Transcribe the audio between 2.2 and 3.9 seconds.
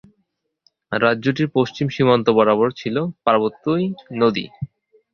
বরাবর ছিল পার্বতী